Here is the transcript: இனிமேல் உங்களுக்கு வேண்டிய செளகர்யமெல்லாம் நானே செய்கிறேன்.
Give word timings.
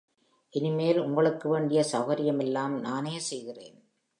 இனிமேல் 0.53 0.99
உங்களுக்கு 0.99 1.49
வேண்டிய 1.49 1.81
செளகர்யமெல்லாம் 1.91 2.79
நானே 2.79 3.19
செய்கிறேன். 3.19 3.77